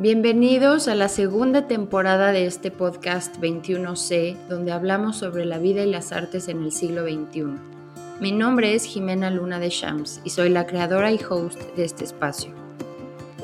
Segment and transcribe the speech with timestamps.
[0.00, 5.90] Bienvenidos a la segunda temporada de este podcast 21C, donde hablamos sobre la vida y
[5.90, 7.46] las artes en el siglo XXI.
[8.20, 12.04] Mi nombre es Jimena Luna de Shams y soy la creadora y host de este
[12.04, 12.52] espacio.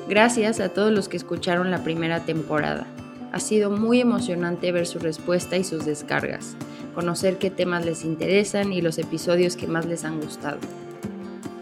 [0.08, 2.86] Gracias a todos los que escucharon la primera temporada.
[3.32, 6.56] Ha sido muy emocionante ver su respuesta y sus descargas,
[6.94, 10.58] conocer qué temas les interesan y los episodios que más les han gustado.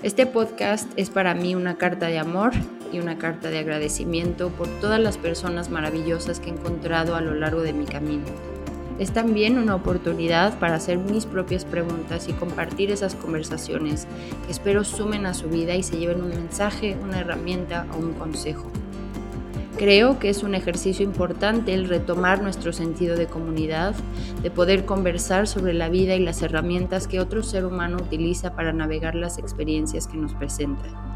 [0.03, 2.53] Este podcast es para mí una carta de amor
[2.93, 7.35] y una carta de agradecimiento por todas las personas maravillosas que he encontrado a lo
[7.35, 8.25] largo de mi camino.
[8.99, 14.07] Es también una oportunidad para hacer mis propias preguntas y compartir esas conversaciones
[14.45, 18.13] que espero sumen a su vida y se lleven un mensaje, una herramienta o un
[18.13, 18.71] consejo.
[19.79, 23.95] Creo que es un ejercicio importante el retomar nuestro sentido de comunidad,
[24.43, 28.73] de poder conversar sobre la vida y las herramientas que otro ser humano utiliza para
[28.73, 31.12] navegar las experiencias que nos presentan.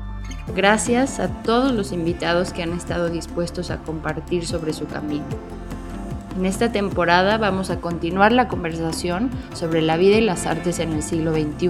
[0.54, 5.24] Gracias a todos los invitados que han estado dispuestos a compartir sobre su camino.
[6.36, 10.92] En esta temporada vamos a continuar la conversación sobre la vida y las artes en
[10.92, 11.68] el siglo XXI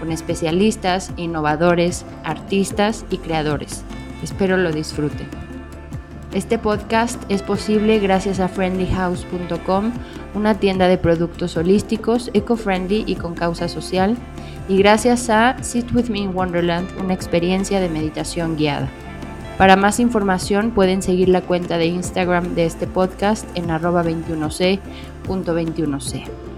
[0.00, 3.84] con especialistas, innovadores, artistas y creadores.
[4.22, 5.28] Espero lo disfruten.
[6.32, 9.90] Este podcast es posible gracias a friendlyhouse.com,
[10.34, 14.16] una tienda de productos holísticos, eco-friendly y con causa social,
[14.68, 18.88] y gracias a Sit With Me in Wonderland, una experiencia de meditación guiada.
[19.58, 26.49] Para más información pueden seguir la cuenta de Instagram de este podcast en arroba 21c.21c.